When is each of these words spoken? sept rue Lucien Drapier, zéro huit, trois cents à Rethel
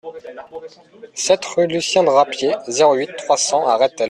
sept 1.13 1.45
rue 1.45 1.67
Lucien 1.67 2.03
Drapier, 2.03 2.55
zéro 2.67 2.95
huit, 2.95 3.11
trois 3.17 3.37
cents 3.37 3.67
à 3.67 3.77
Rethel 3.77 3.99